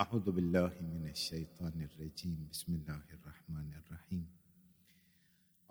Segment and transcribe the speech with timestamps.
[0.00, 2.48] أعوذ بالله من الشيطان الرجيم.
[2.50, 4.26] بسم الله الرحمن الرحيم.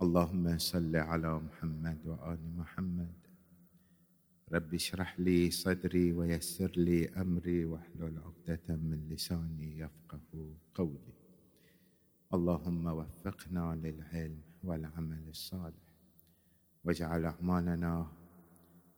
[0.02, 3.14] اللهم صل على محمد وآل محمد.
[4.52, 11.14] رب اشرح لي صدري ويسر لي أمري واحلل عقدة من لساني يفقه قولي.
[12.34, 15.86] اللهم وفقنا للعلم والعمل الصالح.
[16.84, 18.12] واجعل أعمالنا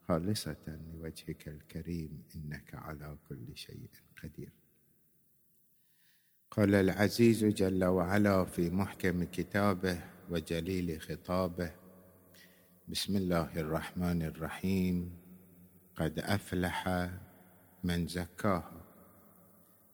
[0.00, 3.90] خالصة لوجهك الكريم إنك على كل شيء
[4.22, 4.61] قدير.
[6.56, 11.72] قال العزيز جل وعلا في محكم كتابه وجليل خطابه
[12.88, 15.16] بسم الله الرحمن الرحيم.
[15.96, 17.08] قد أفلح
[17.84, 18.84] من زكاها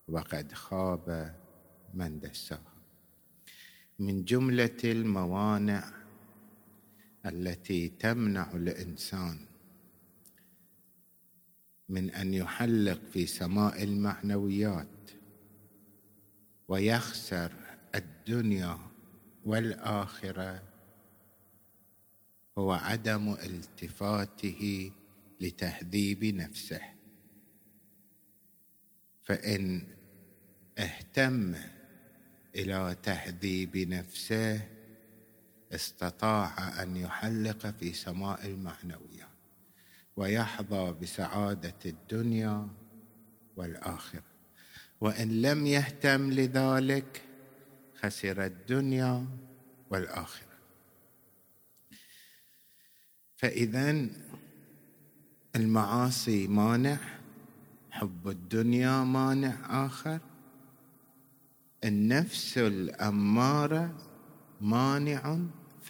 [0.08, 1.34] وقد خاب
[1.94, 2.74] من دساها.
[3.98, 5.84] من جملة الموانع
[7.26, 9.38] التي تمنع الإنسان
[11.88, 14.97] من أن يحلق في سماء المعنويات
[16.68, 17.52] ويخسر
[17.94, 18.78] الدنيا
[19.44, 20.62] والآخرة
[22.58, 24.92] هو عدم التفاته
[25.40, 26.80] لتهذيب نفسه.
[29.22, 29.86] فإن
[30.78, 31.54] اهتم
[32.54, 34.68] إلى تهذيب نفسه
[35.72, 39.28] استطاع أن يحلق في سماء المعنويات
[40.16, 42.68] ويحظى بسعادة الدنيا
[43.56, 44.27] والآخرة.
[45.00, 47.22] وإن لم يهتم لذلك
[48.02, 49.26] خسر الدنيا
[49.90, 50.58] والآخرة.
[53.36, 54.06] فاذا
[55.56, 56.98] المعاصي مانع
[57.90, 60.20] حب الدنيا مانع آخر.
[61.84, 63.94] النفس الأمارة
[64.60, 65.38] مانع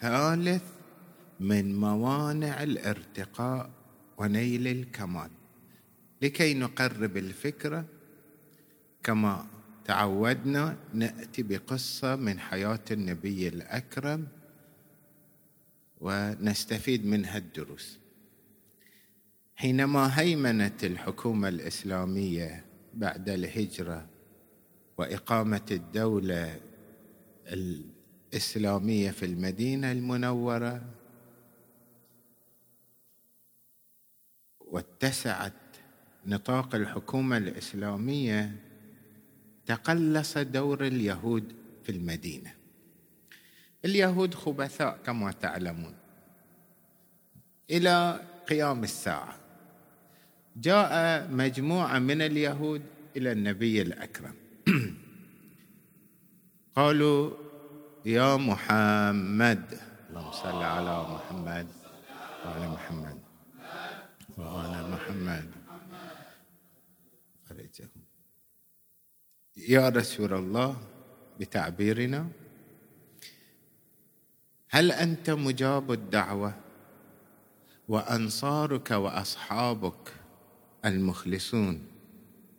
[0.01, 0.63] ثالث
[1.41, 3.71] من موانع الارتقاء
[4.19, 5.31] ونيل الكمال.
[6.23, 7.85] لكي نقرب الفكرة
[9.09, 9.47] كما
[9.85, 14.29] تعودنا نأتي بقصة من حياة النبي الأكرم
[16.01, 17.99] ونستفيد منها الدروس.
[19.57, 22.65] حينما هيمنت الحكومة الإسلامية
[22.95, 24.07] بعد الهجرة
[24.99, 26.61] وإقامة الدولة
[27.47, 30.83] الإسلامية في المدينة المنورة
[34.61, 35.53] واتسعت
[36.27, 38.68] نطاق الحكومة الإسلامية
[39.69, 41.53] تقلص دور اليهود
[41.85, 42.55] في المدينة.
[43.85, 45.95] اليهود خبثاء كما تعلمون.
[47.71, 49.37] إلى قيام الساعة
[50.57, 50.93] جاء
[51.31, 52.83] مجموعة من اليهود
[53.17, 54.35] إلى النبي الأكرم.
[56.77, 57.31] قالوا
[58.05, 59.65] يا محمد
[60.11, 61.67] اللهم صل على محمد
[62.45, 63.19] وعلى محمد
[64.39, 65.58] وعلى محمد.
[69.67, 70.77] يا رسول الله
[71.41, 72.27] بتعبيرنا
[74.71, 76.55] هل أنت مجاب الدعوة؟
[77.89, 80.13] وأنصارك وأصحابك
[80.85, 81.83] المخلصون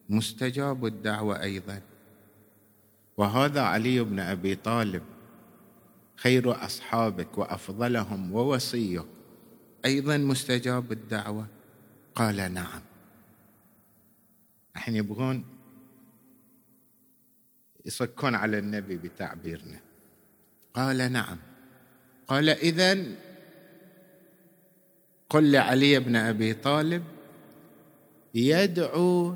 [0.09, 1.81] مستجاب الدعوة أيضا؟
[3.17, 5.03] وهذا علي بن أبي طالب
[6.15, 9.05] خير أصحابك وأفضلهم ووصيك
[9.85, 11.47] أيضا مستجاب الدعوة؟
[12.15, 12.81] قال نعم.
[14.75, 15.58] الحين يبغون
[17.89, 19.79] يصكون على النبي بتعبيرنا.
[20.73, 21.37] قال نعم.
[22.27, 22.97] قال اذا
[25.29, 27.03] قل لعلي بن أبي طالب
[28.35, 29.35] يدعو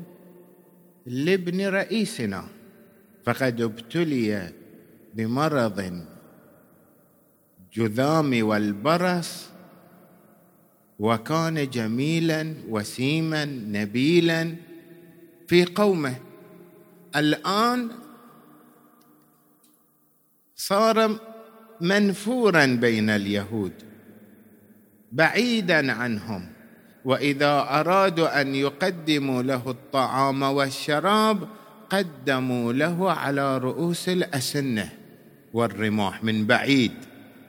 [1.06, 2.46] لابن رئيسنا
[3.24, 4.52] فقد ابتلي
[5.14, 6.04] بمرض
[7.72, 9.46] جذام والبرص
[10.98, 14.54] وكان جميلا وسيما نبيلا
[15.46, 16.16] في قومه.
[17.16, 18.03] الآن
[20.56, 21.20] صار
[21.80, 23.72] منفورا بين اليهود
[25.12, 26.52] بعيدا عنهم
[27.04, 31.48] وإذا أرادوا أن يقدموا له الطعام والشراب
[31.90, 34.92] قدموا له على رؤوس الأسنة
[35.52, 36.92] والرماح من بعيد.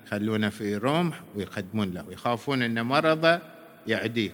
[0.10, 3.40] خلونا في رمح ويقدمون له يخافون إن مرض
[3.88, 4.32] يعديه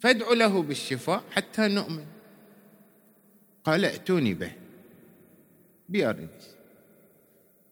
[0.00, 2.06] فادعوا له بالشفاء حتى نؤمن.
[3.64, 4.65] قال ائتوني به.
[5.88, 6.56] بيارنس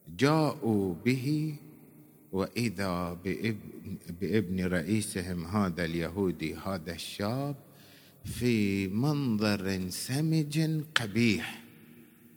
[0.09, 1.57] جاءوا به
[2.33, 7.57] وإذا بابن, بإبن رئيسهم هذا اليهودي هذا الشاب
[8.25, 11.63] في منظر سمج قبيح.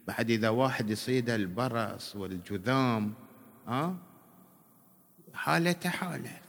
[0.07, 3.13] بعد إذا واحد يصيد البرص والجذام
[3.67, 3.97] ها
[5.33, 6.39] حالة حالة.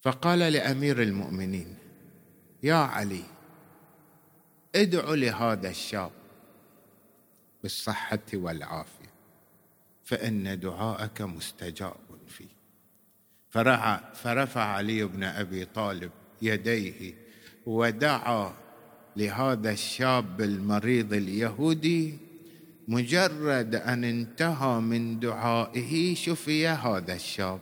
[0.00, 1.76] فقال لأمير المؤمنين
[2.62, 3.24] يا علي
[4.74, 6.21] ادعو لهذا الشاب.
[7.62, 9.12] بالصحة والعافية
[10.04, 11.96] فإن دعاءك مستجاب
[12.28, 12.48] فيه.
[13.50, 16.10] فرفع, فرفع علي بن أبي طالب
[16.42, 17.14] يديه
[17.66, 18.54] ودعا
[19.16, 22.18] لهذا الشاب المريض اليهودي
[22.88, 27.60] مجرد أن انتهى من دعائه شفي هذا الشاب.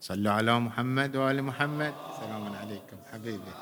[0.00, 1.94] صلوا على محمد وآل محمد.
[2.20, 3.52] سلام عليكم حبيبي.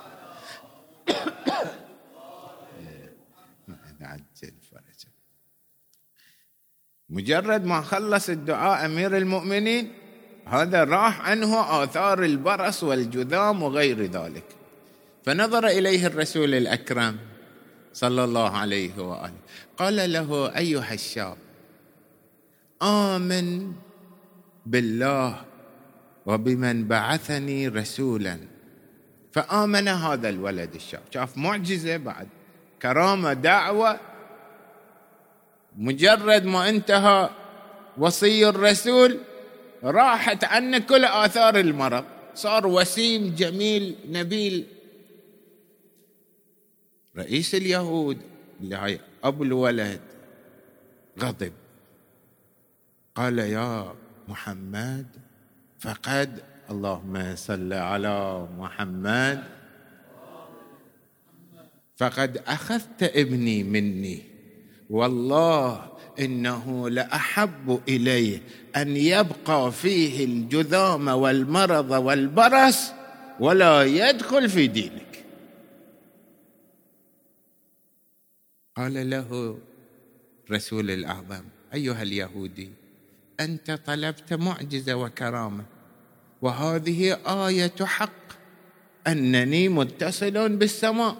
[7.10, 9.92] مجرد ما خلص الدعاء أمير المؤمنين
[10.46, 14.44] هذا راح عنه آثار البرص والجذام وغير ذلك.
[15.24, 17.16] فنظر إليه الرسول الأكرم
[17.92, 19.40] صلى الله عليه وآله.
[19.76, 21.36] قال له أيها الشاب
[22.82, 23.72] آمن
[24.66, 25.44] بالله
[26.26, 28.38] وبمن بعثني رسولا.
[29.32, 31.02] فآمن هذا الولد الشاب.
[31.14, 32.28] شاف معجزة بعد
[32.82, 34.00] كرامة دعوة
[35.78, 37.30] مجرد ما انتهى
[37.98, 39.20] وصي الرسول
[39.84, 42.04] راحت عنه كل آثار المرض.
[42.34, 44.66] صار وسيم جميل نبيل.
[47.16, 48.18] رئيس اليهود
[48.60, 50.00] اللي هاي أبو الولد
[51.20, 51.52] غضب.
[53.14, 53.94] قال يا
[54.28, 55.06] محمد
[55.78, 59.44] فقد اللهم صل على محمد.
[61.96, 64.27] فقد أخذت ابني مني.
[64.90, 68.40] والله إنه لأحب الي
[68.76, 72.92] أن يبقى فيه الجذام والمرض والبرص
[73.40, 75.24] ولا يدخل في دينك.
[78.76, 79.58] قال له
[80.50, 81.44] رسول الأعظم
[81.74, 82.70] أيها اليهودي
[83.40, 85.64] أنت طلبت معجزة وكرامة
[86.42, 88.28] وهذه آية حق
[89.06, 91.16] أنني متصل بالسماء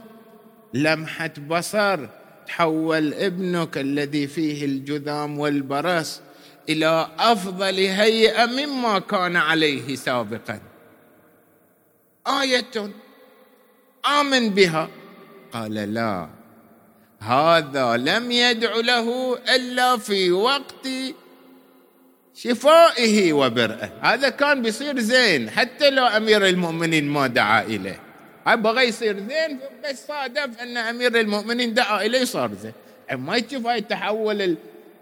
[0.75, 2.09] لمحة بصر
[2.49, 6.21] تحول ابنك الذي فيه الجذام والبرص
[6.69, 10.61] إلى أفضل هيئة مما كان عليه سابقا.
[12.27, 12.91] آية
[14.21, 14.89] آمن بها.
[15.53, 16.29] قال لا
[17.21, 20.89] هذا لم يدع له إلا في وقت
[22.35, 23.91] شفائه وبرئه.
[24.01, 28.08] هذا كان بيصير زين حتى لو أمير المؤمنين ما دعا إليه.
[28.55, 32.73] بغى يصير زين بس صادف أن أمير المؤمنين دعا إليه صار زين.
[33.13, 34.57] ما تشوف هاي التحول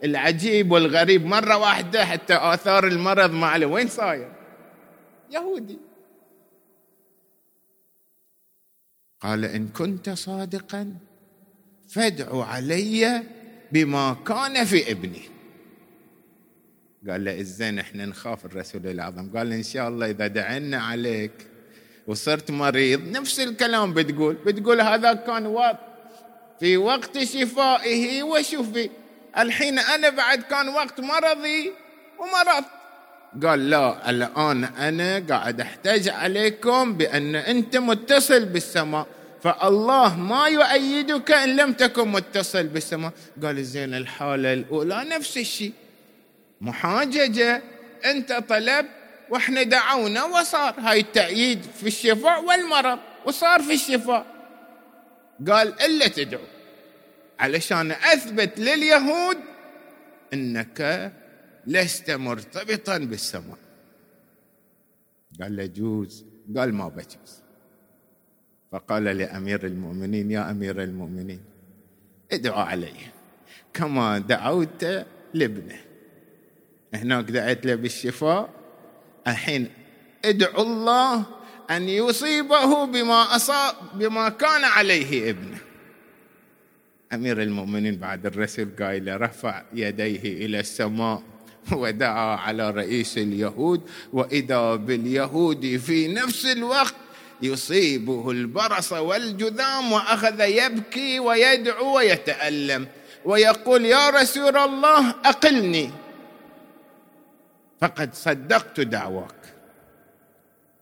[0.04, 1.26] العجيب والغريب.
[1.26, 3.66] مرة واحدة حتى آثار المرض ما عليه.
[3.66, 4.32] وين صاير؟
[5.30, 5.78] يهودي.
[9.20, 10.94] قال إن كنت صادقا
[11.88, 13.22] فادعو علي
[13.72, 15.22] بما كان في ابني.
[17.08, 21.32] قال له الزين إحنا نخاف الرسول الاعظم قال إن شاء الله إذا دعنا عليك
[22.06, 23.08] وصرت مريض.
[23.08, 24.34] نفس الكلام بتقول.
[24.34, 25.78] بتقول هذا كان وقت.
[26.60, 28.90] في وقت شفائه وشفي
[29.38, 31.72] الحين أنا بعد كان وقت مرضي
[32.18, 32.70] ومرضت.
[33.42, 39.06] قال لا الآن أنا قاعد أحتاج عليكم بأن أنت متصل بالسماء.
[39.42, 43.12] فالله ما يؤيدك إن لم تكن متصل بالسماء.
[43.42, 45.72] قال زين الحالة الأولى نفس الشيء.
[46.60, 47.62] محاججة.
[48.04, 48.95] أنت طلبت
[49.30, 54.26] وإحنا دعونا وصار هاي التأييد في الشفاء والمرض وصار في الشفاء.
[55.48, 56.44] قال إلا تدعو.
[57.38, 59.36] علشان أثبت لليهود
[60.32, 61.12] إنك
[61.66, 63.58] لست مرتبطا بالسماء.
[65.40, 66.24] قال له جوز
[66.56, 67.42] قال ما بجوز.
[68.72, 71.40] فقال لأمير المؤمنين يا أمير المؤمنين
[72.32, 73.12] ادعو عليه
[73.74, 74.84] كما دعوت
[75.34, 75.78] لابنه.
[76.94, 78.50] هناك دعيت له بالشفاء
[79.26, 79.68] الحين
[80.24, 81.24] ادعو الله
[81.70, 85.58] أن يصيبه بما أصاب بما كان عليه ابنه.
[87.12, 91.22] أمير المؤمنين بعد الرسل قايل رفع يديه إلى السماء
[91.72, 93.80] ودعا على رئيس اليهود
[94.12, 96.94] وإذا باليهود في نفس الوقت
[97.42, 102.86] يصيبه البرص والجذام وأخذ يبكي ويدعو ويتألم
[103.24, 105.90] ويقول يا رسول الله أقلني.
[107.80, 109.54] فقد صدقت دعواك.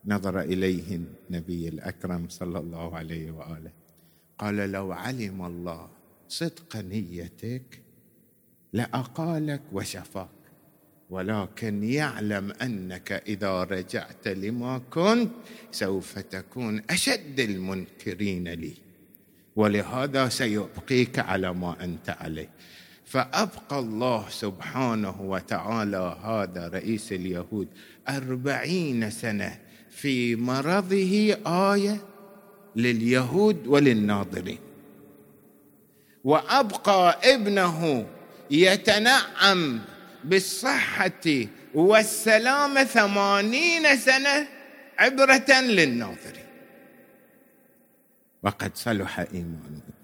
[0.06, 3.70] نظر إليه النبي الأكرم صلى الله عليه وآله.
[4.38, 5.88] قال لو علم الله
[6.28, 7.80] صدق نيتك
[8.72, 10.28] لأقالك وشفاك.
[11.10, 15.30] ولكن يعلم أنك إذا رجعت لما كنت
[15.72, 18.74] سوف تكون أشد المنكرين لي.
[19.56, 22.50] ولهذا سيبقيك على ما أنت عليه.
[23.04, 27.68] فأبقى الله سبحانه وتعالى هذا رئيس اليهود
[28.08, 29.58] أربعين سنة
[29.90, 32.00] في مرضه آية
[32.76, 34.58] لليهود وللناظرين.
[36.24, 38.06] وأبقى ابنه
[38.50, 39.80] يتنعم
[40.24, 44.48] بالصحة والسلامه ثمانين سنة
[44.98, 46.44] عبرة للناظرين.
[48.42, 49.94] وقد صلح ايمان ابنه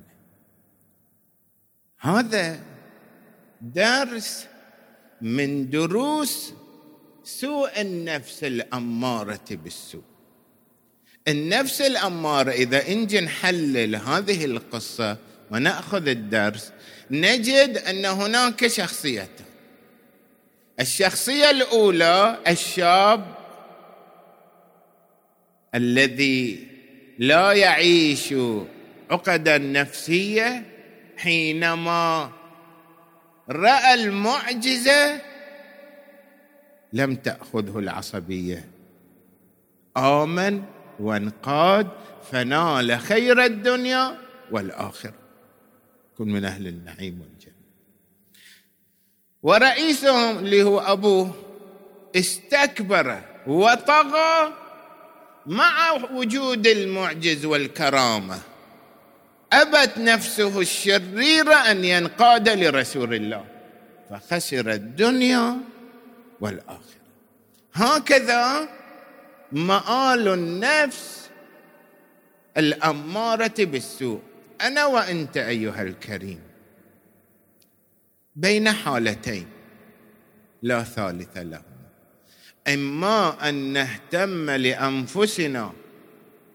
[2.01, 2.70] هذا
[3.61, 4.47] درس
[5.21, 6.53] من دروس
[7.25, 10.03] سوء النفس الأمارة بالسوء.
[11.29, 15.17] النفس الأمارة إذا انجي نحلل هذه القصة
[15.51, 16.73] ونأخذ الدرس
[17.11, 19.47] نجد أن هناك شخصيتان.
[20.81, 23.35] الشخصية الأولى الشاب
[25.75, 26.67] الذي
[27.19, 28.35] لا يعيش
[29.11, 30.63] عقدا نفسية
[31.17, 32.33] حينما
[33.51, 35.21] رأى المعجزة
[36.93, 38.69] لم تأخذه العصبية.
[39.97, 40.63] آمن
[41.01, 41.89] وانقاد
[42.33, 44.19] فنال خير الدنيا
[44.51, 45.15] والآخرة.
[46.19, 47.55] كن من أهل النعيم والجنة.
[49.43, 51.35] ورئيسهم اللي هو أبوه
[52.17, 54.53] استكبر وطغى
[55.47, 58.50] مع وجود المعجز والكرامة.
[59.53, 63.45] أبت نفسه الشريره أن ينقاد لرسول الله.
[64.11, 65.57] فخسر الدنيا
[66.41, 67.01] والآخرة.
[67.75, 68.69] هكذا
[69.53, 71.31] مآل النفس
[72.57, 74.21] الأمارة بالسوء.
[74.61, 76.41] أنا وأنت أيها الكريم.
[78.37, 79.47] بين حالتين.
[80.63, 81.63] لا ثالث لهما.
[82.69, 85.73] إما أن نهتم لأنفسنا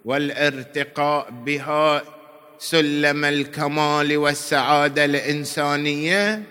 [0.06, 2.15] والارتقاء بها
[2.60, 6.44] سلم الكمال والسعادة الإنسانية.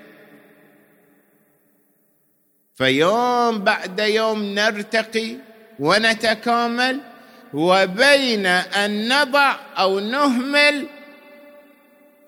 [2.74, 5.36] فيوم بعد يوم نرتقي
[5.78, 7.00] ونتكامل
[7.54, 10.86] وبين أن نضع أو نهمل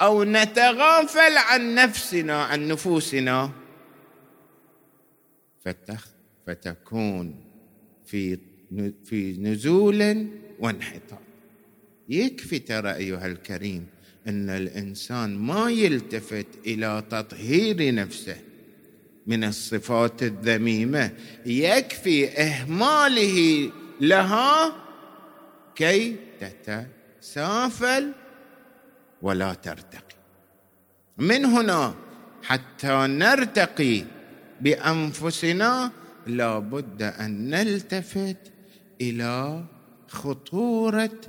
[0.01, 3.51] أو نتغافل عن نفسنا عن نفوسنا.
[6.47, 7.45] فتكون
[8.07, 8.39] في
[9.05, 10.29] في نزول
[10.59, 11.26] وانحطاط.
[12.09, 13.87] يكفي ترى أيها الكريم
[14.29, 18.37] أن الإنسان ما يلتفت إلى تطهير نفسه
[19.27, 21.11] من الصفات الذميمة.
[21.47, 23.71] يكفي إهماله
[24.01, 24.77] لها
[25.75, 28.13] كي تتسافل
[29.23, 30.17] ولا ترتقي.
[31.19, 31.95] من هنا
[32.43, 34.05] حتى نرتقي
[34.61, 35.93] بأنفسنا
[36.27, 38.37] لابد أن نلتفت
[39.01, 39.65] إلى
[40.09, 41.21] خطورة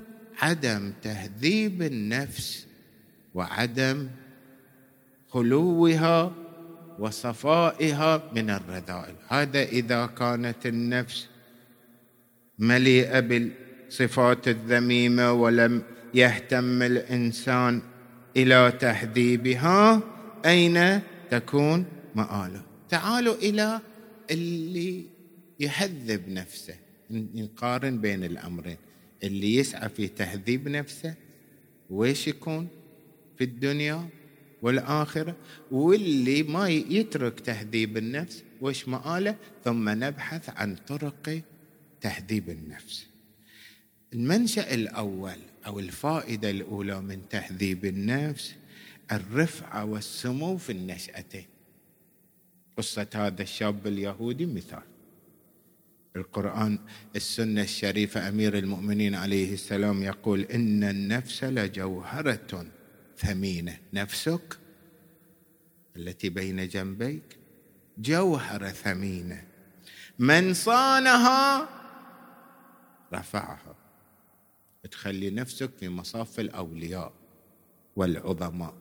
[0.42, 2.68] عدم تهذيب النفس
[3.34, 4.08] وعدم
[5.30, 6.34] خلوها
[7.00, 9.16] وصفائها من الرذائل.
[9.28, 11.28] هذا إذا كانت النفس
[12.60, 17.82] مليئة بالصفات الذميمة ولم يهتم الإنسان
[18.38, 20.02] إلى تهذيبها
[20.46, 23.82] أين تكون مآله؟ تعالوا إلى
[24.32, 25.06] اللي
[25.60, 26.76] يهذب نفسه.
[27.12, 28.78] نقارن بين الأمرين.
[29.24, 31.16] اللي يسعى في تهذيب نفسه
[31.90, 32.68] ويش يكون
[33.38, 34.10] في الدنيا
[34.62, 35.36] والآخرة
[35.72, 41.42] واللي ما يترك تهذيب النفس وش مآله؟ ثم نبحث عن طرق
[42.02, 43.08] تهذيب النفس.
[44.14, 48.56] المنشأ الأول أو الفائدة الأولى من تهذيب النفس
[49.12, 51.46] الرفعة والسمو في النشأتين.
[52.78, 54.97] قصة هذا الشاب اليهودي مثال.
[56.18, 56.80] القرآن
[57.16, 62.66] السنة الشريفة أمير المؤمنين عليه السلام يقول إن النفس لجوهرة
[63.18, 63.78] ثمينة.
[63.94, 64.58] نفسك
[65.98, 67.38] التي بين جنبيك
[67.98, 69.44] جوهره ثمينة.
[70.20, 71.70] من صانها
[73.14, 73.76] رفعها.
[74.92, 77.14] تخلي نفسك في مصاف الأولياء
[77.96, 78.74] والعظماء.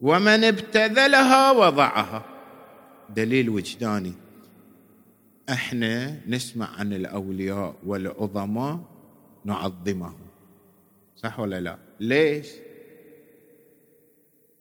[0.00, 2.24] ومن ابتذلها وضعها.
[3.10, 4.21] دليل وجداني
[5.50, 8.80] إحنا نسمع عن الأولياء والعظماء
[9.44, 10.26] نعظمهم.
[11.16, 12.48] صح ولا لا؟ ليش؟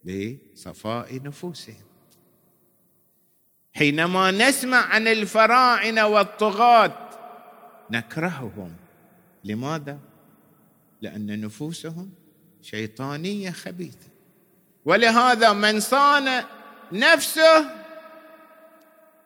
[0.05, 1.83] لصفاء نفوسهم.
[3.73, 7.09] حينما نسمع عن الفراعنة والطغاة
[7.91, 8.75] نكرههم.
[9.43, 9.99] لماذا؟
[11.01, 12.11] لأن نفوسهم
[12.61, 14.07] شيطانية خبيثة.
[14.85, 16.43] ولهذا من صان
[16.91, 17.69] نفسه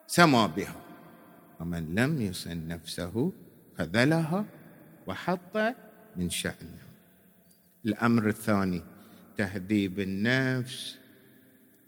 [0.08, 0.85] سما بها.
[1.60, 3.32] ومن لم يصن نفسه
[3.78, 4.46] خذلها
[5.08, 5.58] وحط
[6.16, 6.86] من شأنه.
[7.86, 8.82] الأمر الثاني
[9.38, 10.98] تهذيب النفس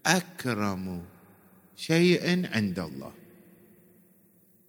[0.05, 1.03] أكرم
[1.75, 3.13] شيء عند الله.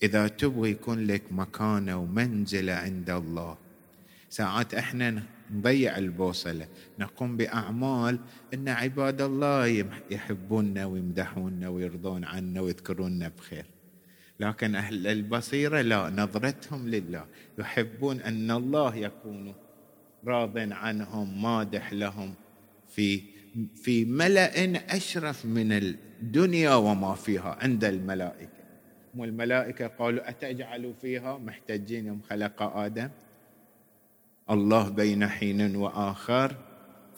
[0.03, 3.57] إذا تبغى يكون لك مكانه ومنزله عند الله
[4.31, 8.19] ساعات إحنا نضيع البوصلة نقوم بأعمال
[8.55, 9.67] إن عباد الله
[10.11, 13.67] يحبوننا ويمدحوننا ويرضون عنا ويذكروننا بخير.
[14.41, 17.25] لكن أهل البصيرة لا نظرتهم لله.
[17.59, 19.55] يحبون أن الله يكون
[20.27, 22.35] راض عنهم مادح لهم
[22.89, 23.23] في
[23.75, 28.59] في ملأ أشرف من الدنيا وما فيها عند الملائكة.
[29.17, 33.09] والملائكة قالوا أتجعل فيها؟ محتجين يوم خلق آدم.
[34.51, 36.69] الله بين حين وآخر.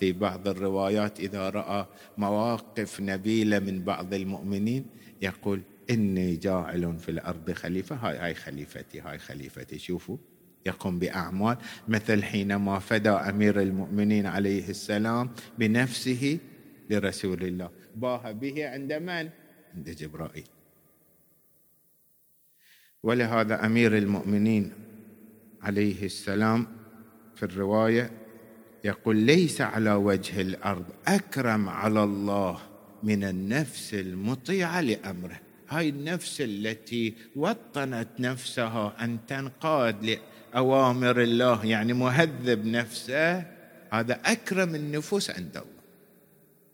[0.00, 1.86] في بعض الروايات إذا رأى
[2.18, 4.86] مواقف نبيلة من بعض المؤمنين
[5.22, 5.60] يقول
[5.90, 7.96] إني جاعل في الأرض خليفة.
[7.96, 9.78] هاي هاي خليفتي هاي خليفتي.
[9.78, 10.16] شوفوا
[10.66, 11.56] يقوم بأعمال.
[11.88, 16.38] مثل حينما فدى أمير المؤمنين عليه السلام بنفسه
[16.90, 17.70] لرسول الله.
[17.96, 19.30] باه به عند من؟
[19.74, 20.48] عند جبرائيل.
[23.02, 24.72] ولهذا أمير المؤمنين
[25.62, 26.66] عليه السلام
[27.36, 28.10] في الرواية
[28.84, 32.60] يقول ليس على وجه الأرض أكرم على الله
[33.02, 35.40] من النفس المطيعة لأمره.
[35.70, 40.18] هاي النفس التي وطنت نفسها أن تنقاد
[40.56, 43.38] اوامر الله يعني مهذب نفسه
[43.92, 45.80] هذا أكرم النفوس عند الله.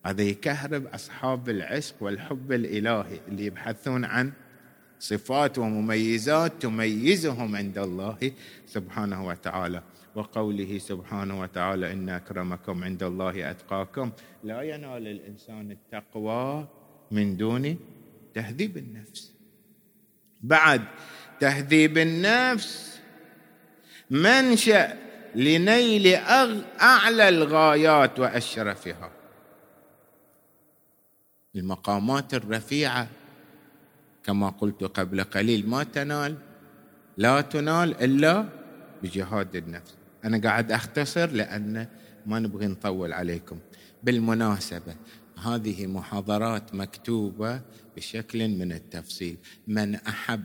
[0.07, 4.33] هذا يكهرب أصحاب العشق والحب الإلهي اللي يبحثون عن
[4.99, 8.33] صفات ومميزات تميزهم عند الله
[8.67, 9.83] سبحانه وتعالى.
[10.15, 14.11] وقوله سبحانه وتعالى إن أكرمكم عند الله أتقاكم.
[14.45, 16.69] لا ينال الإنسان التقوى
[17.11, 17.77] من دون
[18.37, 19.33] تهذيب النفس.
[20.41, 20.83] بعد
[21.41, 22.99] تهذيب النفس
[24.11, 24.97] منشأ
[25.35, 26.15] لنيل
[26.81, 29.11] أعلى الغايات وأشرفها.
[31.57, 33.09] المقامات الرفيعة
[34.25, 36.37] كما قلت قبل قليل ما تنال
[37.17, 38.49] لا تنال إلا
[39.03, 39.95] بجهاد النفس.
[40.25, 41.87] أنا قاعد أختصر لأن
[42.27, 43.59] ما نبغي نطول عليكم.
[44.03, 44.97] بالمناسبة
[45.45, 47.61] هذه محاضرات مكتوبة
[47.97, 49.37] بشكل من التفصيل.
[49.67, 50.45] من أحب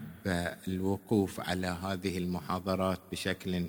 [0.68, 3.66] الوقوف على هذه المحاضرات بشكل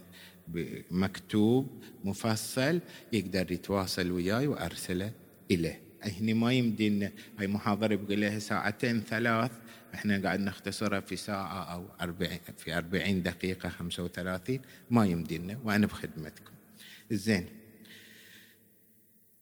[0.92, 2.80] مكتوب مفصل
[3.14, 5.12] يقدر يتواصل وياي وأرسله
[5.52, 5.82] إليه.
[6.04, 9.52] هني ما يمدينا هاي محاضرة يبقى لها ساعتين ثلاث
[9.94, 14.60] إحنا قاعد نختصرها في ساعة أو 40 في 40 دقيقة 35
[14.92, 16.52] ما يمدينا وأنا بخدمتكم.
[17.12, 17.46] زين.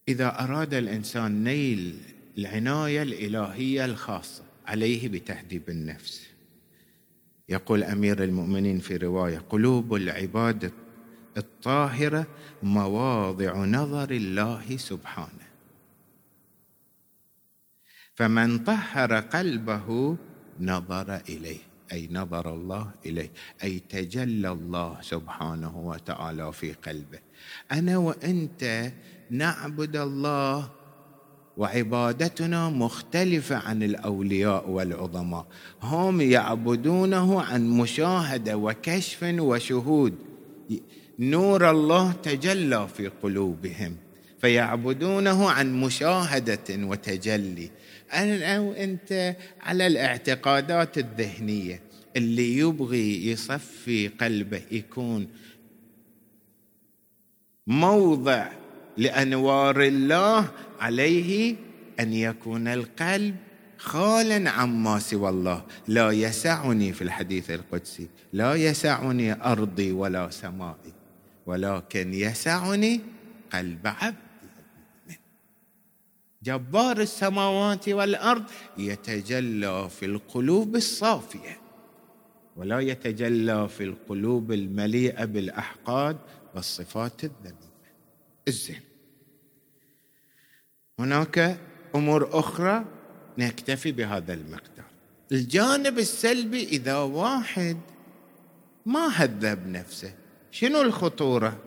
[0.08, 1.98] إذا أراد الإنسان نيل
[2.38, 6.28] العناية الإلهية الخاصة عليه بتهذيب النفس.
[7.50, 10.72] يقول أمير المؤمنين في رواية قلوب العباد
[11.38, 12.28] الطاهرة
[12.64, 15.48] مواضع نظر الله سبحانه.
[18.16, 20.18] فمن طهر قلبه
[20.60, 21.60] نظر إليه
[21.92, 23.32] أي نظر الله إليه
[23.64, 27.20] أي تجلى الله سبحانه وتعالى في قلبه.
[27.72, 28.92] أنا وأنت
[29.30, 30.72] نعبد الله
[31.62, 35.46] وعبادتنا مختلفة عن الأولياء والعظماء.
[35.82, 40.16] هم يعبدونه عن مشاهدة وكشف وشهود.
[41.20, 43.96] نور الله تجلى في قلوبهم.
[44.42, 47.70] فيعبدونه عن مشاهدة وتجلي.
[48.14, 51.82] أنا وانت على الاعتقادات الذهنية.
[52.18, 55.28] اللي يبغي يصفي قلبه يكون
[57.68, 58.48] موضع
[58.98, 61.56] لأنوار الله عليه
[62.00, 63.36] أن يكون القلب
[63.78, 65.66] خالا عما سوى الله.
[65.88, 70.94] لا يسعني في الحديث القدسي لا يسعني أرضي ولا سمائي
[71.46, 73.02] ولكن يسعني
[73.54, 74.16] قلب عبد.
[76.44, 78.44] جبار السماوات والأرض
[78.78, 81.62] يتجلى في القلوب الصافية
[82.58, 86.18] ولا يتجلى في القلوب المليئة بالأحقاد
[86.56, 87.61] والصفات الذميمة.
[88.48, 88.82] الزين.
[91.00, 91.60] هناك
[91.96, 92.86] أمور أخرى
[93.38, 94.86] نكتفي بهذا المقدار.
[95.32, 97.78] الجانب السلبي إذا واحد
[98.86, 100.14] ما هذب نفسه
[100.52, 101.58] شنو الخطورة؟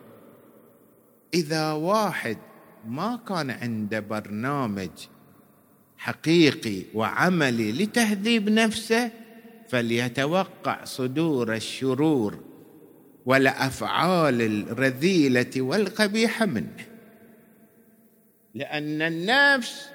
[1.34, 2.38] إذا واحد
[2.86, 4.90] ما كان عنده برنامج
[5.98, 9.10] حقيقي وعملي لتهذيب نفسه
[9.68, 12.38] فليتوقع صدور الشرور
[13.26, 16.86] والأفعال الرذيلة والقبيحه منه.
[18.54, 19.88] لأن النفس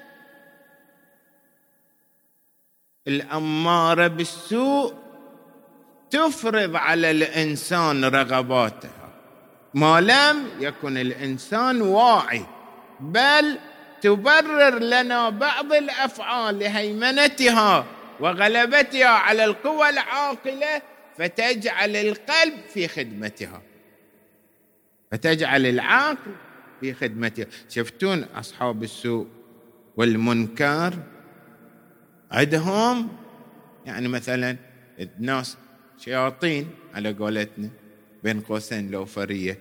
[3.08, 4.94] الأمارة بالسوء
[6.10, 9.00] تفرض على الإنسان رغباتها.
[9.74, 12.46] ما لم يكن الإنسان واعي
[13.00, 13.58] بل
[14.00, 17.86] تبرر لنا بعض الأفعال لهيمنتها
[18.20, 20.82] وغلبتها على القوى العاقلة
[21.18, 23.62] فتجعل القلب في خدمتها.
[25.10, 26.32] فتجعل العقل
[26.80, 29.26] في خدمته شفتون أصحاب السوء
[29.96, 30.94] والمنكر؟
[32.30, 33.08] عندهم
[33.86, 34.56] يعني مثلا
[35.00, 35.56] الناس
[35.98, 37.68] شياطين على قولتنا
[38.24, 39.58] بين قوسين لوفرية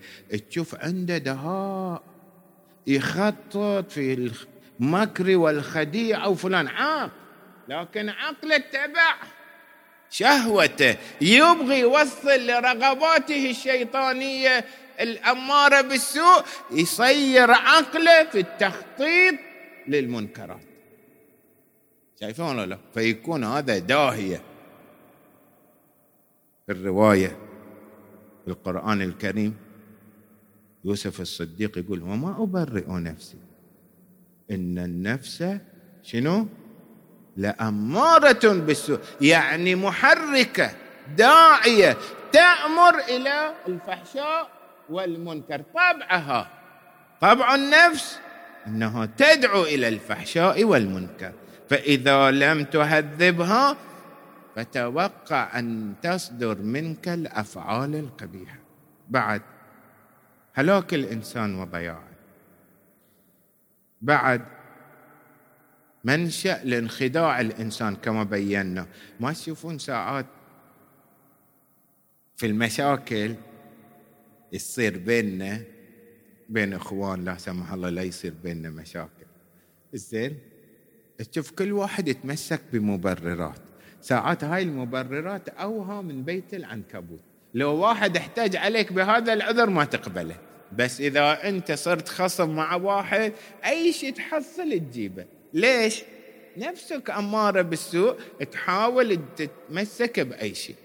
[0.49, 2.03] تشوف عنده دهاء
[2.87, 4.31] يخطط في
[4.79, 6.67] المكر والخديعة وفلان.
[6.67, 7.11] عاق
[7.67, 9.15] لكن عقله اتبع
[10.09, 14.65] شهوته يبغي يوصل لرغباته الشيطانية
[14.99, 19.35] الأمارة بالسوء يصير عقله في التخطيط
[19.87, 20.61] للمنكرات.
[22.19, 24.41] شايفون ولا لا؟ فيكون هذا داهية.
[26.65, 27.37] في الرواية
[28.45, 29.57] في القرآن الكريم
[30.85, 33.37] يوسف الصديق يقول وما أبرئ نفسي
[34.51, 35.57] إن النفس
[36.03, 36.47] شنو؟
[37.39, 40.71] لأمارة بالسوء يعني محركة
[41.17, 41.97] داعية
[42.31, 44.49] تأمر إلى الفحشاء
[44.89, 45.61] والمنكر.
[45.73, 46.47] طبعها
[47.21, 48.19] طبع النفس
[48.67, 51.31] انها تدعو إلى الفحشاء والمنكر.
[51.69, 53.77] فإذا لم تهذبها
[54.55, 58.59] فتوقع أن تصدر منك الأفعال القبيحة.
[59.09, 59.41] بعد
[60.53, 62.09] هلاك الإنسان وضياعه.
[64.01, 64.58] بعد
[66.03, 68.87] منشأ لانخداع الإنسان كما بينا.
[69.19, 70.25] ما تشوفون ساعات
[72.35, 73.35] في المشاكل
[74.53, 75.61] يصير بيننا
[76.49, 79.25] بين إخوان لا سمح الله لا يصير بيننا مشاكل.
[79.93, 80.37] زين؟
[81.31, 83.61] تشوف كل واحد يتمسك بمبررات.
[84.01, 87.23] ساعات هاي المبررات أوها من بيت العنكبوت.
[87.53, 90.35] لو واحد احتاج عليك بهذا العذر ما تقبله.
[90.77, 93.33] بس إذا أنت صرت خصم مع واحد
[93.65, 95.25] أي شيء تحصل تجيبه.
[95.53, 96.03] ليش؟
[96.57, 98.15] نفسك أمارة بالسوء
[98.51, 100.75] تحاول تتمسك بأي شيء.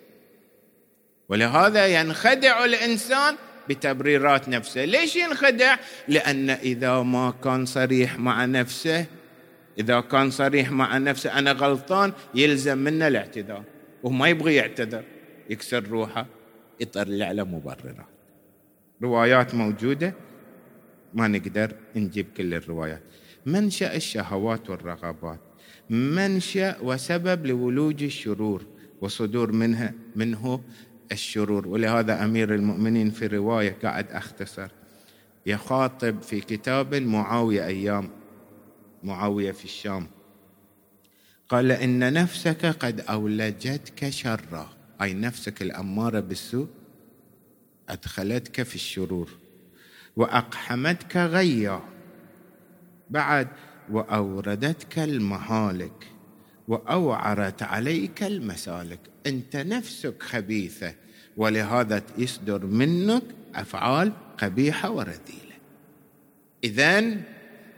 [1.29, 3.37] ولهذا ينخدع الإنسان
[3.69, 4.85] بتبريرات نفسه.
[4.85, 5.77] ليش ينخدع؟
[6.09, 9.07] لأن إذا ما كان صريح مع نفسه
[9.79, 13.65] إذا كان صريح مع نفسه أنا غلطان يلزم منه الاعتذار.
[14.03, 15.05] وما يبغى يعتذر
[15.51, 16.27] يكسر روحه
[16.81, 18.07] يطلع له مبررات
[19.03, 20.15] روايات موجودة؟
[21.15, 23.03] ما نقدر نجيب كل الروايات.
[23.47, 25.41] منشأ الشهوات والرغبات
[25.91, 28.67] منشأ وسبب لولوج الشرور
[29.01, 30.61] وصدور منها منه
[31.13, 31.69] الشرور.
[31.69, 34.69] ولهذا أمير المؤمنين في رواية قاعد أختصر
[35.47, 38.11] يخاطب في كتاب معاوية أيام
[39.03, 40.07] معاوية في الشام.
[41.49, 44.69] قال إن نفسك قد أولجتك شرا
[45.03, 46.69] أي نفسك الأمارة بالسوء
[47.89, 49.31] أدخلتك في الشرور
[50.17, 51.94] وأقحمتك غيا.
[53.11, 53.49] بعد
[53.91, 56.07] وأوردتك المهالك
[56.69, 59.01] وأوعرت عليك المسالك.
[59.27, 60.95] أنت نفسك خبيثة
[61.37, 63.23] ولهذا يصدر منك
[63.55, 65.55] أفعال قبيحة ورذيله
[66.65, 67.01] اذا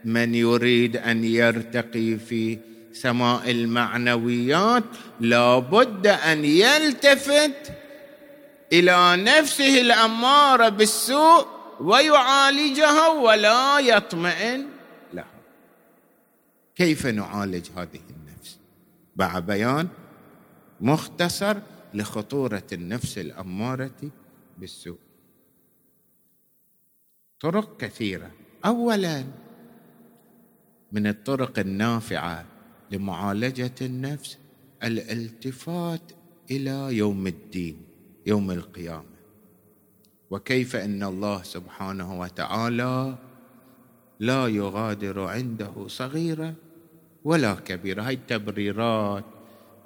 [0.05, 2.57] من يريد أن يرتقي في
[2.93, 4.83] سماء المعنويات
[5.19, 7.71] لابد أن يلتفت
[8.73, 11.47] إلى نفسه الأمارة بالسوء
[11.79, 14.76] ويعالجها ولا يطمئن.
[16.77, 18.59] كيف نعالج هذه النفس؟
[19.15, 19.87] مع بيان
[20.81, 21.57] مختصر
[21.93, 24.11] لخطورة النفس الأمارة
[24.57, 24.97] بالسوء.
[27.39, 28.31] طرق كثيرة.
[28.65, 29.23] اولا
[30.91, 32.45] من الطرق النافعة
[32.91, 34.37] لمعالجة النفس
[34.83, 36.11] الالتفات
[36.51, 37.81] إلى يوم الدين
[38.25, 39.17] يوم القيامة.
[40.31, 43.17] وكيف إن الله سبحانه وتعالى
[44.19, 46.55] لا يغادر عنده صغيره
[47.27, 48.01] ولا كبيرة.
[48.01, 49.23] هاي التبريرات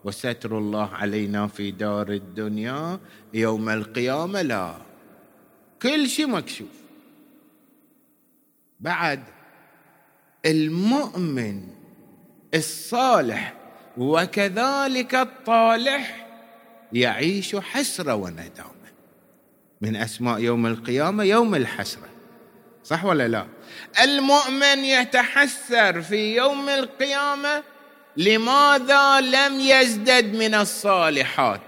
[0.03, 2.99] وستر الله علينا في دار الدنيا
[3.33, 4.75] يوم القيامة لا.
[5.81, 6.77] كل شيء مكشوف.
[8.79, 9.23] بعد
[10.45, 11.67] المؤمن
[12.53, 13.53] الصالح
[13.97, 16.27] وكذلك الطالح
[16.93, 18.87] يعيش حسرة وندامة.
[19.81, 22.10] من أسماء يوم القيامة يوم الحسرة.
[22.83, 23.47] صح ولا لا؟
[24.03, 27.63] المؤمن يتحسر في يوم القيامة
[28.17, 31.61] لماذا لم يزدد من الصالحات؟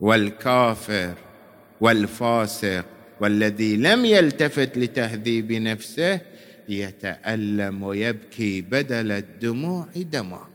[0.00, 1.14] والكافر
[1.80, 2.84] والفاسق
[3.20, 6.20] والذي لم يلتفت لتهذيب نفسه
[6.68, 10.48] يتألم ويبكي بدل الدموع دمع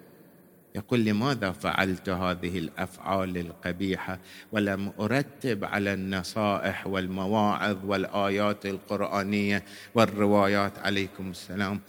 [0.76, 4.20] يقول لماذا فعلت هذه الأفعال القبيحة؟
[4.52, 9.64] ولم أرتب على النصائح والمواعظ والآيات القرآنية
[9.96, 10.80] والروايات.
[10.80, 11.80] عليكم السلام.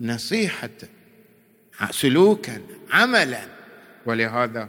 [0.00, 0.70] نصيحة
[1.90, 2.60] سلوكا
[2.92, 3.40] عملا.
[4.06, 4.68] ولهذا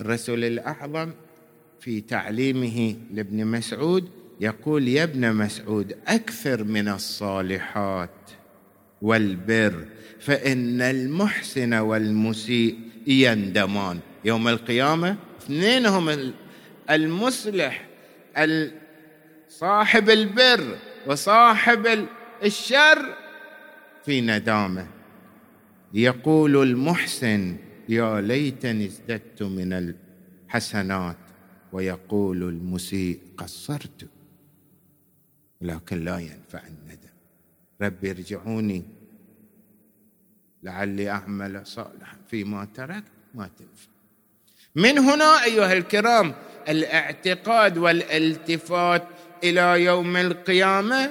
[0.00, 1.12] الرسول الأعظم
[1.80, 8.10] في تعليمه لابن مسعود يقول يا ابن مسعود أكثر من الصالحات.
[9.02, 9.84] والبر
[10.20, 14.00] فإن المحسن والمسيء يندمان.
[14.24, 16.32] يوم القيامة اثنينهم
[16.90, 17.86] المصلح
[19.48, 22.06] صاحب البر وصاحب
[22.42, 23.14] الشر
[24.04, 24.88] في ندامة.
[25.94, 27.56] يقول المحسن
[27.88, 29.94] يا ليتني ازددت من
[30.48, 31.16] الحسنات
[31.72, 34.08] ويقول المسيء قصرت
[35.60, 37.05] لكن لا ينفع الندم.
[37.82, 38.84] ربي ارجعوني
[40.62, 43.88] لعلي أعمل صالحا فيما تركت ما تنفع.
[44.74, 46.34] من هنا أيها الكرام
[46.68, 49.02] الاعتقاد والالتفات
[49.44, 51.10] إلى يوم القيامة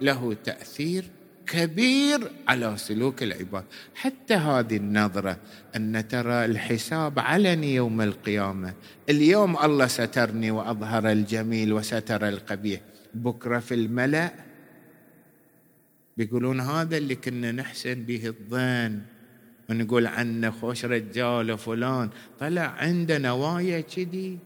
[0.00, 1.04] له تأثير
[1.46, 3.64] كبير على سلوك العباد.
[3.94, 5.36] حتى هذه النظرة
[5.76, 8.74] أن ترى الحساب علني يوم القيامة.
[9.08, 12.80] اليوم الله سترني وأظهر الجميل وستر القبيح.
[13.14, 14.49] بكرة في الملأ
[16.20, 19.00] بيقولون هذا اللي كنا نحسن به الظن
[19.70, 24.38] ونقول عنه خوش رجال فلان طلع عنده نوايا كذي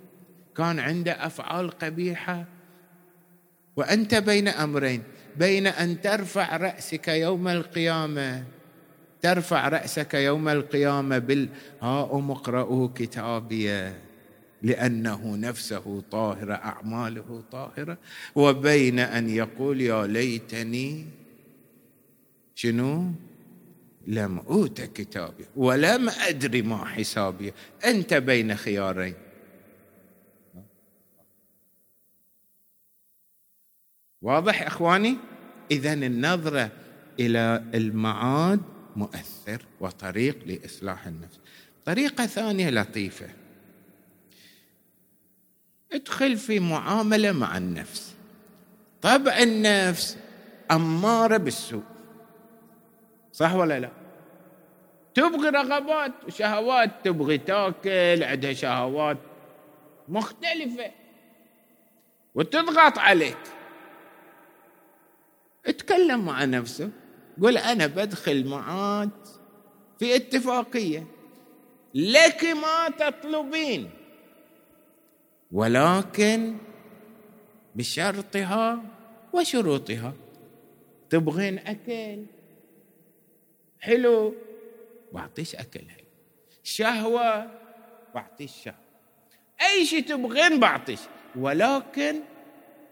[0.56, 2.44] كان عنده أفعال قبيحة.
[3.76, 5.02] وأنت بين أمرين
[5.36, 8.44] بين أن ترفع رأسك يوم القيامة
[9.22, 11.48] ترفع رأسك يوم القيامة بال
[11.82, 13.90] هاؤم اقرأوا كتابي
[14.62, 17.98] لأنه نفسه طاهرة أعماله طاهرة.
[18.34, 21.23] وبين أن يقول يا ليتني
[22.54, 23.12] شنو؟
[24.06, 27.52] لم أوت كتابي ولم ادري ما حسابي.
[27.84, 29.14] أنت بين خيارين.
[34.22, 35.16] واضح إخواني؟
[35.70, 36.70] اذا النظرة
[37.20, 38.60] إلى المعاد
[38.96, 41.38] مؤثر وطريق لإصلاح النفس.
[41.84, 43.28] طريقة ثانية لطيفة.
[45.92, 48.14] ادخل في معاملة مع النفس.
[49.02, 50.16] طبع النفس
[50.70, 51.93] أمارة بالسوء.
[53.34, 53.90] صح ولا لا؟
[55.14, 59.16] تبغي رغبات وشهوات تبغي تاكل عندها شهوات
[60.08, 60.90] مختلفة.
[62.34, 63.38] وتضغط عليك.
[65.66, 66.90] اتكلم مع نفسه
[67.42, 69.10] قل أنا بدخل معاك
[69.98, 71.06] في اتفاقية.
[71.94, 73.90] لك ما تطلبين.
[75.52, 76.56] ولكن
[77.74, 78.82] بشرطها
[79.32, 80.12] وشروطها.
[81.10, 82.33] تبغين أكل؟
[83.84, 84.34] حلو
[85.12, 85.80] بعطيش أكل.
[85.80, 86.04] حلو
[86.62, 87.50] شهوة
[88.14, 88.76] بعطيش شهوة.
[89.62, 91.00] أي شيء تبغين بعطيش
[91.36, 92.20] ولكن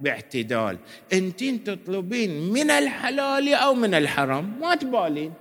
[0.01, 0.79] باعتدال.
[1.13, 5.35] انتين تطلبين من الحلال أو من الحرام ما تبالين.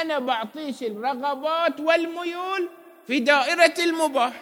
[0.00, 2.68] أنا بعطيش الرغبات والميول
[3.06, 4.32] في دائرة المباح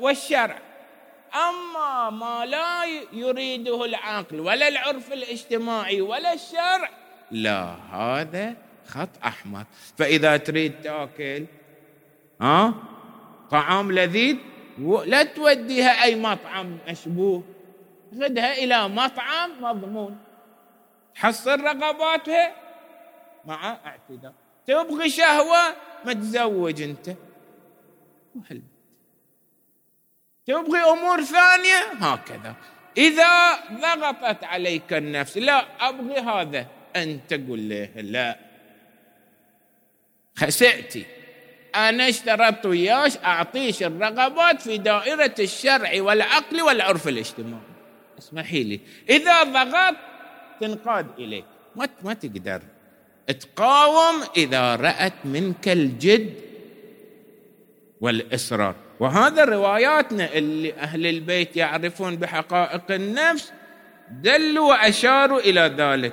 [0.00, 0.58] والشرع.
[1.34, 6.90] أما ما لا يريده العقل ولا العرف الاجتماعي ولا الشرع
[7.30, 9.64] لا هذا خط أحمر.
[9.98, 11.46] فإذا تريد تأكل
[12.40, 12.74] ها؟
[13.50, 14.36] طعام لذيذ؟
[15.06, 17.42] لا توديها أي مطعم مشبوه.
[18.12, 20.18] خذها إلى مطعم مضمون.
[21.14, 22.54] تحصل رغباتها
[23.44, 24.34] مع اعتداء.
[24.66, 27.16] تبغي شهوة؟ متزوج أنت.
[28.36, 28.62] وحل
[30.46, 32.54] تبغي أمور ثانية؟ هكذا.
[32.96, 36.66] إذا ضغطت عليك النفس لا أبغي هذا.
[36.96, 38.36] أنت قل له لا.
[40.36, 41.04] خسئتي
[41.74, 47.62] أنا اشترطت وياش أعطيش الرغبات في دائرة الشرع والعقل والعرف الاجتماعي.
[48.18, 48.80] اسمحي لي.
[49.10, 49.96] إذا ضغط
[50.60, 51.44] تنقاد إليك
[51.76, 52.62] ما ما تقدر.
[53.26, 56.34] تقاوم إذا رأت منك الجد
[58.00, 58.74] والإصرار.
[59.00, 63.52] وهذا رواياتنا اللي أهل البيت يعرفون بحقائق النفس.
[64.10, 66.12] دلوا وأشاروا إلى ذلك.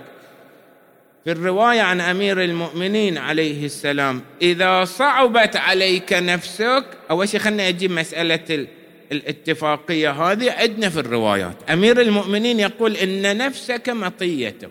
[1.25, 7.91] في الرواية عن أمير المؤمنين عليه السلام إذا صعبت عليك نفسك اول شيء خلينا أجيب
[7.91, 8.67] مسألة
[9.11, 11.55] الاتفاقية هذه؟ عندنا في الروايات.
[11.69, 14.69] أمير المؤمنين يقول إن نفسك مطيتك.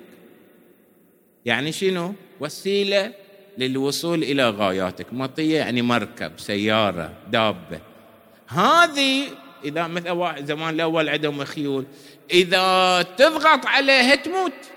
[1.44, 3.12] يعني شنو؟ وسيلة
[3.58, 5.06] للوصول إلى غاياتك.
[5.12, 7.80] مطية يعني مركب سيارة دابة.
[8.48, 9.24] هذه
[9.64, 11.84] إذا مثلا زمان الأول عندهم خيول.
[12.30, 14.73] إذا تضغط عليها تموت.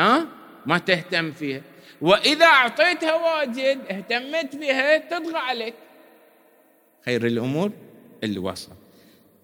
[0.00, 0.26] ها؟
[0.66, 1.62] ما تهتم فيها.
[2.00, 5.74] وإذا أعطيتها واجد اهتمت فيها تطغى عليك.
[7.04, 7.70] خير الأمور
[8.24, 8.72] الوسط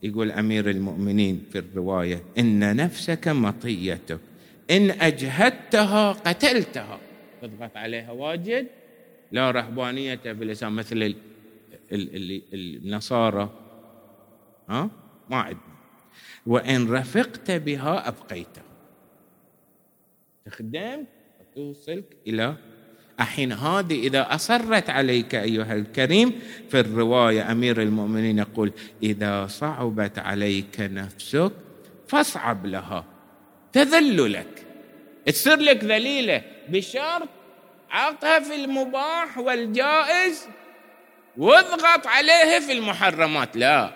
[0.03, 4.21] يقول أمير المؤمنين في الرواية إن نفسك مطيتك.
[4.71, 6.99] إن أجهدتها قتلتها.
[7.43, 8.67] تضغط عليها واجد.
[9.33, 11.15] لا رهبانية بالاسلام مثل
[11.93, 13.51] النصارى.
[14.69, 14.91] ها؟
[15.31, 15.61] ما عندنا.
[16.47, 18.66] وإن رفقت بها أبقيته
[20.47, 21.05] تخدم
[21.41, 22.55] وتوصلك إلى
[23.21, 30.77] الحين هذه إذا أصرت عليك أيها الكريم في الرواية أمير المؤمنين يقول إذا صعبت عليك
[30.81, 31.53] نفسك
[32.09, 33.05] فاصعب لها.
[33.73, 34.67] تذل لك
[35.27, 36.43] تصير لك ذليلة.
[36.69, 37.29] بشرط
[37.91, 40.49] عطها في المباح والجائز
[41.37, 43.57] واضغط عليه في المحرمات.
[43.57, 43.93] لا.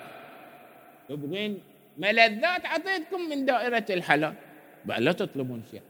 [1.09, 1.59] تبغين
[1.99, 4.35] ملذات؟ أعطيتكم من دائرة الحلال.
[4.85, 5.83] بقى لا تطلبون شيء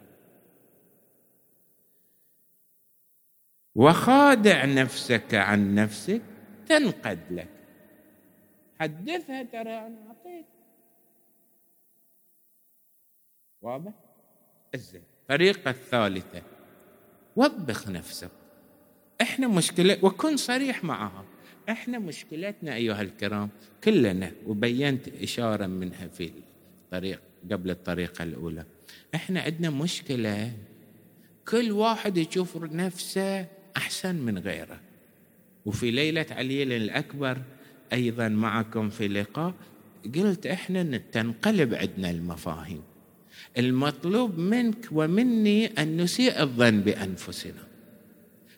[3.80, 6.22] وخادع نفسك عن نفسك
[6.68, 7.48] تنقد لك.
[8.80, 10.46] حدثها ترى أنا أعطيت.
[13.62, 13.92] واضح؟
[14.74, 16.42] الزين الطريقة الثالثة.
[17.36, 18.30] وبخ نفسك.
[19.20, 21.24] إحنا مشكلة وكن صريح معها.
[21.68, 23.48] إحنا مشكلتنا أيها الكرام
[23.84, 26.32] كلنا وبينت إشارة منها في
[26.84, 28.64] الطريق قبل الطريقة الأولى.
[29.14, 30.52] إحنا عندنا مشكلة.
[31.48, 34.80] كل واحد يشوف نفسه أحسن من غيره.
[35.66, 37.38] وفي ليلة علي الأكبر
[37.92, 39.54] أيضا معكم في لقاء
[40.14, 42.82] قلت إحنا تنقلب عندنا المفاهيم.
[43.58, 47.62] المطلوب منك ومني أن نسيء الظن بأنفسنا.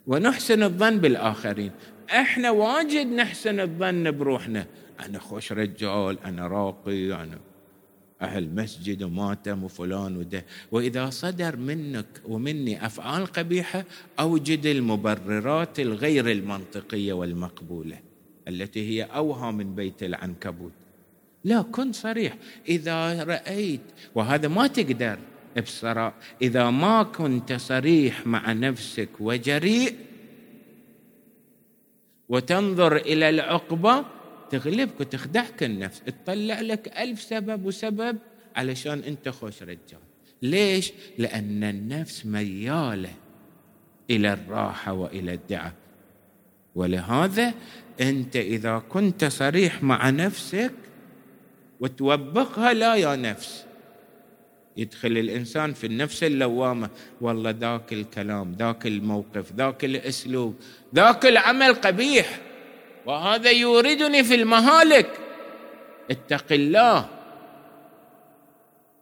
[0.06, 1.70] ونحسن الظن بالآخرين.
[2.10, 4.66] إحنا واجد نحسن الظن بروحنا.
[5.00, 7.38] أنا خوش رجال أنا راقي أنا
[8.22, 10.44] أهل مسجد وماتم وفلان وده.
[10.72, 13.84] وإذا صدر منك ومني أفعال قبيحة
[14.20, 17.98] أوجد المبررات الغير المنطقية والمقبولة
[18.48, 20.72] التي هي أوهى من بيت العنكبوت.
[21.44, 22.36] لا كن صريح.
[22.68, 23.80] إذا رأيت
[24.14, 25.18] وهذا ما تقدر
[25.60, 29.96] بصراحه إذا ما كنت صريح مع نفسك وجريء
[32.28, 34.04] وتنظر إلى العقبة
[34.52, 36.02] تغلبك وتخدعك النفس.
[36.06, 38.18] تطلع لك ألف سبب وسبب
[38.56, 40.00] علشان أنت خوش رجال.
[40.42, 43.14] ليش؟ لأن النفس ميالة
[44.10, 45.72] إلى الراحة وإلى الدعاء.
[46.74, 47.54] ولهذا
[48.00, 50.72] أنت إذا كنت صريح مع نفسك
[51.80, 53.64] وتوبخها لا يا نفس.
[54.76, 56.90] يدخل الإنسان في النفس اللوامة.
[57.20, 60.54] والله ذاك الكلام ذاك الموقف ذاك الأسلوب
[60.94, 62.40] ذاك العمل قبيح.
[63.06, 65.10] وهذا يوردني في المهالك.
[66.10, 67.08] اتق الله.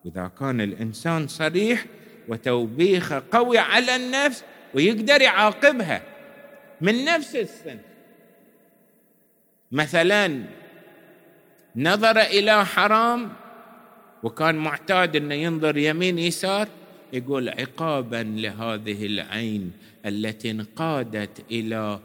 [0.06, 1.84] إذا كان الإنسان صريح
[2.28, 6.02] وتوبيخه قوي على النفس ويقدر يعاقبها
[6.80, 7.78] من نفس السن.
[9.72, 10.42] مثلا
[11.76, 13.32] نظر إلى حرام
[14.22, 16.68] وكان معتاد إنه ينظر يمين يسار
[17.12, 19.72] يقول عقابا لهذه العين
[20.06, 21.98] التي انقادت إلى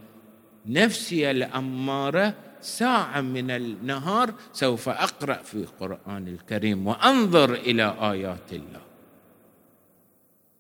[0.68, 8.82] نفسي الأمارة ساعة من النهار سوف أقرأ في القرآن الكريم وأنظر إلى آيات الله.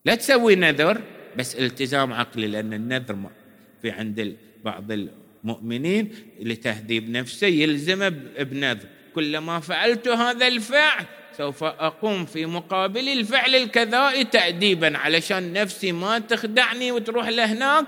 [0.05, 1.01] لا تسوي نذر
[1.37, 3.17] بس التزام عقلي لأن النذر
[3.81, 8.87] في عند بعض المؤمنين لتهذيب نفسه يلزم بنذر.
[9.15, 11.05] كلما فعلت هذا الفعل
[11.37, 17.85] سوف أقوم في مقابل الفعل الكذائي تاديبا علشان نفسي ما تخدعني وتروح لهناك.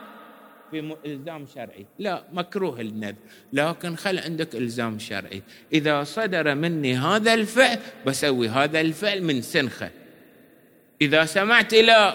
[0.72, 1.86] في إلزام شرعي.
[2.00, 3.16] لا مكروه النذر
[3.54, 5.42] لكن خل عندك إلزام شرعي.
[5.74, 9.92] إذا صدر مني هذا الفعل بسوي هذا الفعل من سنخة.
[11.02, 12.14] إذا سمعت إلى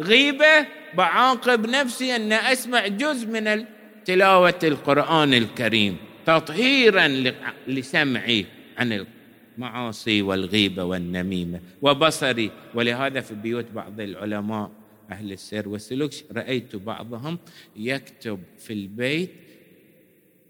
[0.00, 3.64] غيبة بعاقب نفسي أن أسمع جزء من
[4.04, 5.96] تلاوة القرآن الكريم.
[6.26, 7.32] تطهيرا
[7.66, 8.46] لسمعي
[8.78, 9.20] عن القرآن
[9.58, 12.50] المعاصي والغيبة والنميمة وبصري.
[12.74, 14.70] ولهذا في بيوت بعض العلماء
[15.10, 17.38] أهل السير والسلوك رأيت بعضهم
[17.76, 19.30] يكتب في البيت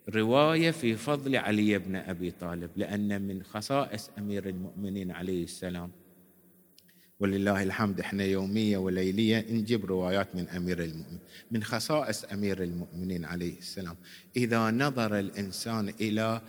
[0.08, 5.90] رواية في فضل علي بن أبي طالب لأن من خصائص أمير المؤمنين عليه السلام.
[7.20, 11.18] ولله الحمد إحنا يومية وليلية نجيب روايات من أمير المؤمنين
[11.50, 13.96] من خصائص أمير المؤمنين عليه السلام.
[14.36, 16.42] إذا نظر الإنسان إلى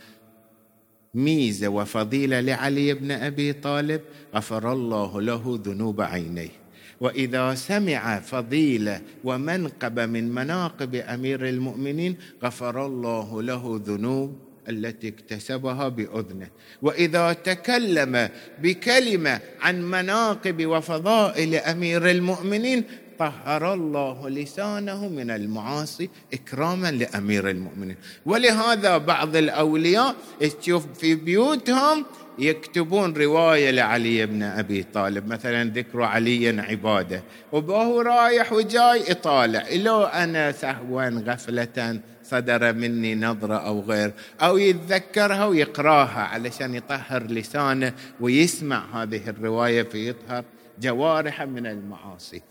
[1.14, 4.00] ميزة وفضيلة لعلي بن أبي طالب
[4.34, 6.61] غفر الله له ذنوب عينيه.
[7.02, 14.38] وإذا سمع فضيلة ومنقبه من مناقب أمير المؤمنين غفر الله له ذنوب
[14.68, 16.48] التي اكتسبها بأذنه.
[16.82, 18.28] وإذا تكلم
[18.62, 22.84] بكلمة عن مناقب وفضائل أمير المؤمنين
[23.22, 27.96] طهر الله لسانه من المعاصي إكراما لأمير المؤمنين.
[28.26, 30.14] ولهذا بعض الأولياء
[30.60, 32.04] تشوف في بيوتهم
[32.38, 40.02] يكتبون رواية لعلي بن أبي طالب مثلا ذكر علي عبادة وهو رايح وجاي يطالع لو
[40.02, 44.12] أنا سهوا غفلة صدر مني نظرة أو غير
[44.42, 50.44] أو يتذكرها ويقراها علشان يطهر لسانه ويسمع هذه الرواية فيطهر
[50.80, 52.42] جوارحه من المعاصي.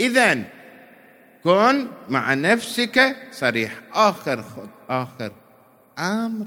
[0.00, 0.44] اذا
[1.44, 3.82] كن مع نفسك صريح.
[3.92, 5.32] آخر خط آخر
[5.98, 6.46] أمر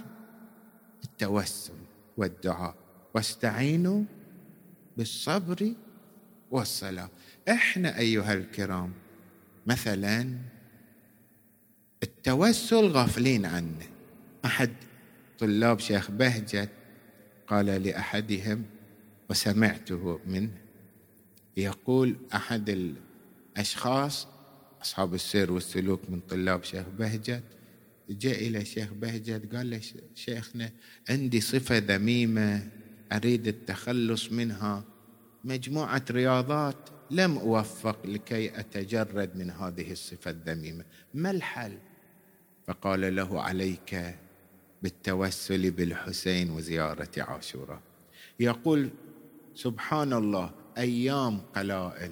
[1.04, 1.74] التوسل
[2.18, 2.76] والدعاء.
[3.14, 4.04] واستعينوا
[4.98, 5.74] بالصبر
[6.52, 7.10] والصلاة.
[7.50, 8.92] إحنا أيها الكرام
[9.68, 10.38] مثلا
[12.04, 13.88] التوسل غافلين عنه.
[14.46, 14.72] أحد
[15.40, 16.70] طلاب شيخ بهجت
[17.48, 18.66] قال لأحدهم
[19.30, 20.52] وسمعته منه
[21.58, 22.96] يقول أحد
[23.56, 24.28] الاشخاص
[24.82, 27.44] أصحاب السير والسلوك من طلاب شيخ بهجت.
[28.10, 29.82] جاء إلى شيخ بهجت قال له
[30.16, 30.72] شيخنا
[31.10, 32.68] عندي صفة ذميمة
[33.12, 34.84] أريد التخلص منها.
[35.44, 40.86] مجموعة رياضات لم أوفق لكي أتجرد من هذه الصفة الذميمة.
[41.14, 41.78] ما الحل؟
[42.68, 44.16] فقال له عليك
[44.82, 47.82] بالتوسل بالحسين وزيارة عاشوراء.
[48.40, 48.90] يقول
[49.56, 52.12] سبحان الله أيام قلائل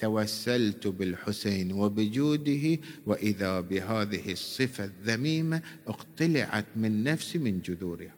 [0.00, 8.14] توسلت بالحسين وبجوده وإذا بهذه الصفة الذميمة اقتلعت من نفسي من جذورها.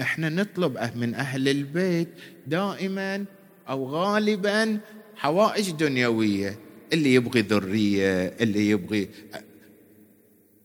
[0.00, 2.08] إحنا نطلب من أهل البيت
[2.46, 3.24] دائما
[3.68, 4.78] أو غالبا
[5.16, 6.58] حوائج دنيوية
[6.92, 9.08] اللي يبغي ذرية اللي يبغي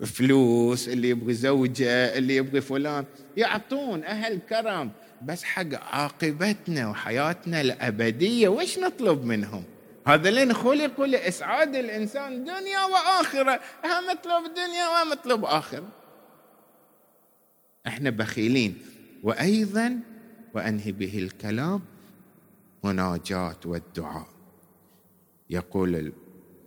[0.05, 3.05] فلوس اللي يبغي زوجة اللي يبغي فلان.
[3.37, 4.91] يعطون أهل كرم
[5.21, 9.63] بس حق عاقبتنا وحياتنا الأبدية وش نطلب منهم؟
[10.07, 13.59] هذين خلقوا لإسعاد الإنسان دنيا وآخرة.
[13.85, 15.87] هم مطلب دنيا ومطلب آخرة.
[17.87, 18.81] إحنا بخيلين.
[19.23, 19.99] وأيضا
[20.53, 21.81] وأنهي به الكلام
[22.83, 24.27] مناجاة والدعاء.
[25.49, 26.13] يقول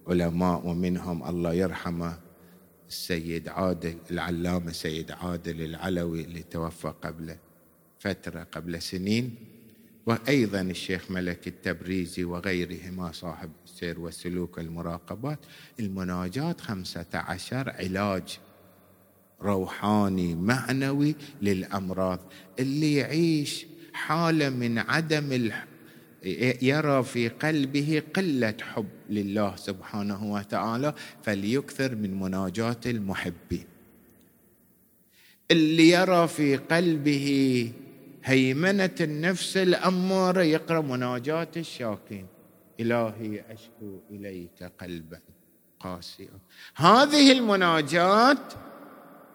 [0.09, 2.19] العلماء ومنهم الله يرحمه
[2.89, 7.37] السيد عادل العلامة سيد عادل العلوي اللي توفى قبل
[7.99, 9.56] فترة قبل سنين.
[10.07, 15.39] وأيضا الشيخ ملك التبريزي وغيرهما صاحب السير والسلوك المراقبات
[15.81, 18.39] المناجات خمسة عشر علاج
[19.43, 22.21] روحاني معنوي للأمراض.
[22.59, 25.51] اللي يعيش حالة من عدم
[26.63, 33.65] يرى في قلبه قلة حب لله سبحانه وتعالى فليكثر من مناجاة المحبين.
[35.51, 37.73] اللي يرى في قلبه
[38.27, 40.43] هيمنة النفس الأمارة.
[40.43, 42.27] يقرأ مناجاة الشاكين
[42.81, 45.21] إلهي أشكو إليك قلبا
[45.81, 46.29] قاسيا.
[46.77, 48.53] هذه المناجات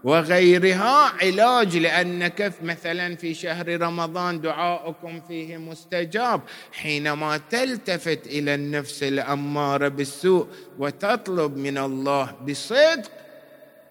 [0.04, 6.42] وغيرها علاج لانك مثلا في شهر رمضان دعاؤكم فيه مستجاب.
[6.72, 10.48] حينما تلتفت إلى النفس الأمارة بالسوء
[10.80, 13.12] وتطلب من الله بصدق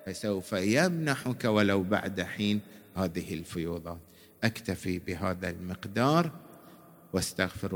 [0.07, 2.61] فسوف يمنحك ولو بعد حين
[2.97, 4.10] هذه الفيوضات.
[4.45, 6.31] أكتفي بهذا المقدار
[7.13, 7.75] واستغفر